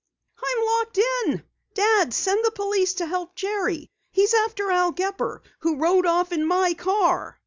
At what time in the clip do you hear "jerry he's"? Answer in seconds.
3.35-4.33